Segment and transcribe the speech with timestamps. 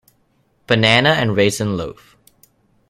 [0.65, 2.17] Banana and raisin loaf.